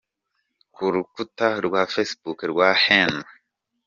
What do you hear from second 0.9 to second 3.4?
rukuta rwa Facebook rwa Henri.